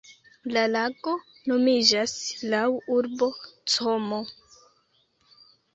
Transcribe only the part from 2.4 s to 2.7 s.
laŭ